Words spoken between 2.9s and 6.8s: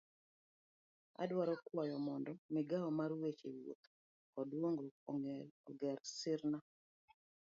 mar weche wuoth kod dongruok oger sirni.